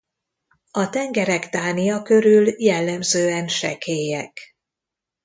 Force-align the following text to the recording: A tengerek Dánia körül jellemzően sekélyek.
A 0.71 0.89
tengerek 0.89 1.49
Dánia 1.49 2.01
körül 2.01 2.55
jellemzően 2.63 3.47
sekélyek. 3.47 4.57